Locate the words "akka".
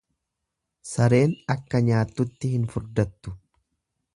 1.55-1.81